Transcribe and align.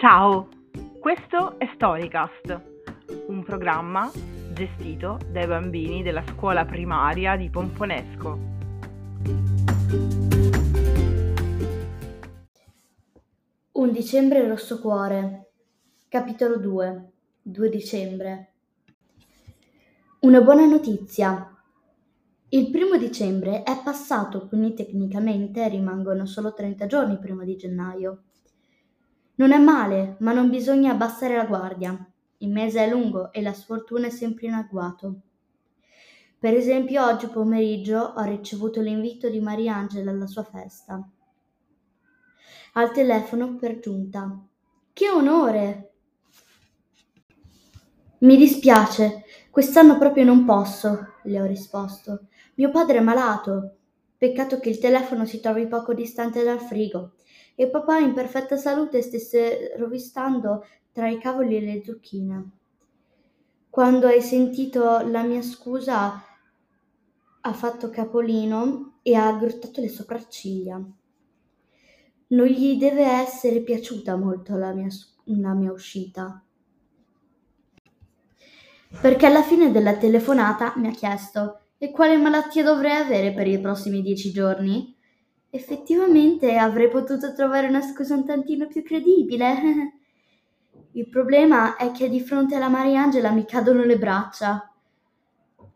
Ciao, 0.00 0.48
questo 0.98 1.58
è 1.58 1.70
Storycast, 1.74 2.58
un 3.26 3.44
programma 3.44 4.10
gestito 4.50 5.18
dai 5.30 5.46
bambini 5.46 6.02
della 6.02 6.24
scuola 6.26 6.64
primaria 6.64 7.36
di 7.36 7.50
Pomponesco. 7.50 8.38
Un 13.72 13.92
dicembre 13.92 14.48
rosso 14.48 14.80
cuore, 14.80 15.50
capitolo 16.08 16.56
2, 16.56 17.10
2 17.42 17.68
dicembre. 17.68 18.52
Una 20.20 20.40
buona 20.40 20.64
notizia. 20.64 21.62
Il 22.48 22.70
primo 22.70 22.96
dicembre 22.96 23.64
è 23.64 23.82
passato, 23.84 24.48
quindi 24.48 24.72
tecnicamente 24.72 25.68
rimangono 25.68 26.24
solo 26.24 26.54
30 26.54 26.86
giorni 26.86 27.18
prima 27.18 27.44
di 27.44 27.56
gennaio. 27.56 28.22
Non 29.40 29.52
è 29.52 29.58
male, 29.58 30.16
ma 30.18 30.34
non 30.34 30.50
bisogna 30.50 30.92
abbassare 30.92 31.34
la 31.34 31.46
guardia. 31.46 31.96
Il 32.38 32.50
mese 32.50 32.84
è 32.84 32.90
lungo 32.90 33.32
e 33.32 33.40
la 33.40 33.54
sfortuna 33.54 34.08
è 34.08 34.10
sempre 34.10 34.48
in 34.48 34.52
agguato. 34.52 35.20
Per 36.38 36.52
esempio, 36.52 37.02
oggi 37.06 37.26
pomeriggio 37.26 38.12
ho 38.16 38.22
ricevuto 38.24 38.82
l'invito 38.82 39.30
di 39.30 39.40
Mariangela 39.40 40.10
alla 40.10 40.26
sua 40.26 40.42
festa. 40.42 41.02
Al 42.74 42.92
telefono 42.92 43.56
per 43.56 43.78
giunta. 43.78 44.38
Che 44.92 45.08
onore! 45.08 45.92
Mi 48.18 48.36
dispiace, 48.36 49.24
quest'anno 49.48 49.96
proprio 49.96 50.24
non 50.24 50.44
posso, 50.44 51.14
le 51.22 51.40
ho 51.40 51.46
risposto. 51.46 52.26
Mio 52.56 52.70
padre 52.70 52.98
è 52.98 53.00
malato. 53.00 53.76
Peccato 54.18 54.60
che 54.60 54.68
il 54.68 54.78
telefono 54.78 55.24
si 55.24 55.40
trovi 55.40 55.66
poco 55.66 55.94
distante 55.94 56.44
dal 56.44 56.60
frigo 56.60 57.14
e 57.54 57.68
papà 57.68 57.98
in 57.98 58.12
perfetta 58.12 58.56
salute 58.56 59.02
stesse 59.02 59.74
rovistando 59.76 60.64
tra 60.92 61.08
i 61.08 61.18
cavoli 61.18 61.56
e 61.56 61.60
le 61.60 61.82
zucchine. 61.84 62.50
Quando 63.68 64.06
hai 64.06 64.20
sentito 64.20 65.00
la 65.06 65.22
mia 65.22 65.42
scusa 65.42 66.24
ha 67.42 67.52
fatto 67.52 67.88
capolino 67.88 68.98
e 69.02 69.14
ha 69.14 69.28
aggrottato 69.28 69.80
le 69.80 69.88
sopracciglia. 69.88 70.82
Non 72.28 72.46
gli 72.46 72.76
deve 72.76 73.04
essere 73.04 73.60
piaciuta 73.60 74.16
molto 74.16 74.56
la 74.56 74.72
mia, 74.72 74.88
la 75.24 75.54
mia 75.54 75.72
uscita. 75.72 76.44
Perché 79.00 79.26
alla 79.26 79.42
fine 79.42 79.70
della 79.70 79.96
telefonata 79.96 80.74
mi 80.76 80.88
ha 80.88 80.92
chiesto 80.92 81.60
e 81.78 81.90
quale 81.90 82.16
malattia 82.16 82.62
dovrei 82.62 82.96
avere 82.96 83.32
per 83.32 83.46
i 83.46 83.58
prossimi 83.60 84.02
dieci 84.02 84.32
giorni? 84.32 84.96
Effettivamente 85.52 86.56
avrei 86.56 86.88
potuto 86.88 87.34
trovare 87.34 87.66
una 87.66 87.80
scusa 87.80 88.14
un 88.14 88.24
tantino 88.24 88.68
più 88.68 88.84
credibile. 88.84 89.98
Il 90.92 91.08
problema 91.08 91.76
è 91.76 91.90
che 91.90 92.08
di 92.08 92.20
fronte 92.20 92.54
alla 92.54 92.68
Mariangela 92.68 93.30
mi 93.30 93.44
cadono 93.44 93.82
le 93.82 93.98
braccia. 93.98 94.72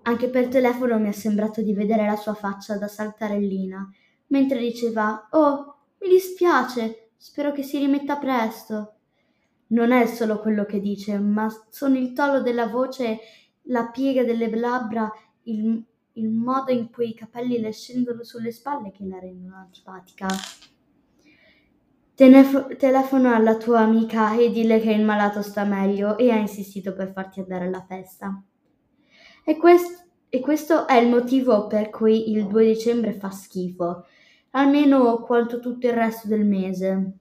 Anche 0.03 0.29
per 0.29 0.49
telefono 0.49 0.99
mi 0.99 1.09
è 1.09 1.13
sembrato 1.13 1.61
di 1.61 1.73
vedere 1.73 2.07
la 2.07 2.17
sua 2.17 2.35
faccia 2.35 2.77
da 2.77 2.87
saltarellina, 2.89 3.89
mentre 4.29 4.59
diceva 4.59 5.29
Oh, 5.33 5.77
mi 6.01 6.09
dispiace, 6.09 7.11
spero 7.17 7.53
che 7.53 7.63
si 7.63 7.79
rimetta 7.79 8.17
presto. 8.17 8.95
Non 9.69 9.91
è 9.91 10.07
solo 10.07 10.39
quello 10.41 10.65
che 10.67 10.79
dice, 10.79 11.19
ma 11.19 11.49
sono 11.71 11.97
il 11.97 12.13
tono 12.13 12.43
della 12.43 12.67
voce, 12.67 13.19
la 13.69 13.87
piega 13.87 14.23
delle 14.23 14.55
labbra, 14.55 15.11
il, 15.45 15.83
il 16.15 16.31
modo 16.31 16.71
in 16.71 16.91
cui 16.91 17.11
i 17.11 17.15
capelli 17.15 17.59
le 17.59 17.73
scendono 17.73 18.23
sulle 18.23 18.53
spalle 18.53 18.91
che 18.93 19.05
la 19.05 19.19
rendono 19.19 19.57
antipatica. 19.57 20.29
Tenef- 22.15 22.77
telefono 22.77 23.35
alla 23.35 23.57
tua 23.57 23.81
amica 23.81 24.37
e 24.37 24.51
dille 24.51 24.79
che 24.79 24.93
il 24.93 25.05
malato 25.05 25.43
sta 25.43 25.65
meglio 25.65 26.17
e 26.17 26.31
ha 26.31 26.37
insistito 26.37 26.95
per 26.95 27.13
farti 27.13 27.41
andare 27.41 27.67
alla 27.67 27.85
festa. 27.85 28.41
E, 29.45 29.57
quest- 29.57 30.07
e 30.29 30.41
questo 30.41 30.87
è 30.87 30.97
il 30.97 31.09
motivo 31.09 31.67
per 31.67 31.91
cui 31.91 32.31
il 32.31 32.47
2 32.47 32.65
dicembre 32.67 33.13
fa 33.15 33.31
schifo, 33.31 34.07
almeno 34.51 35.21
quanto 35.23 35.59
tutto 35.59 35.87
il 35.89 35.95
resto 35.95 36.29
del 36.29 36.45
mese. 36.45 37.19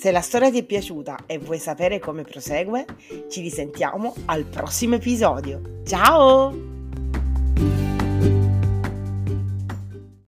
Se 0.00 0.10
la 0.10 0.22
storia 0.22 0.50
ti 0.50 0.60
è 0.60 0.64
piaciuta 0.64 1.24
e 1.26 1.36
vuoi 1.36 1.58
sapere 1.58 1.98
come 1.98 2.22
prosegue, 2.22 2.86
ci 3.28 3.42
risentiamo 3.42 4.14
al 4.24 4.46
prossimo 4.46 4.94
episodio. 4.94 5.82
Ciao! 5.84 6.69